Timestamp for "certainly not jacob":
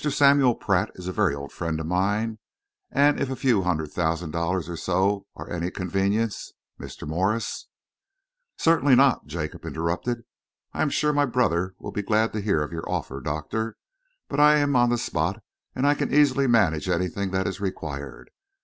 8.57-9.63